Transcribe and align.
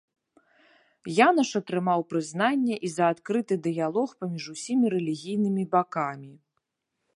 Янаш 1.27 1.51
атрымаў 1.59 2.05
прызнанне 2.13 2.75
і 2.89 2.91
за 2.95 3.05
адкрыты 3.15 3.55
дыялог 3.67 4.09
паміж 4.23 4.43
усімі 4.57 4.85
рэлігійнымі 4.97 5.63
бакамі. 5.77 6.33